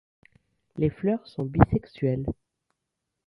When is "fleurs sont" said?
0.89-1.45